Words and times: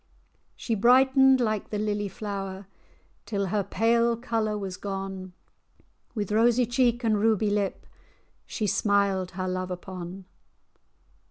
She 0.55 0.73
brightened 0.73 1.39
like 1.39 1.69
the 1.69 1.77
lily 1.77 2.07
flower, 2.07 2.65
Till 3.27 3.45
her 3.49 3.63
pale 3.63 4.17
colour 4.17 4.57
was 4.57 4.75
gone; 4.75 5.33
With 6.15 6.31
rosy 6.31 6.65
cheek, 6.65 7.03
and 7.03 7.19
ruby 7.19 7.51
lip, 7.51 7.85
She 8.47 8.65
smiled 8.65 9.29
her 9.37 9.47
love 9.47 9.69
upon. 9.69 10.25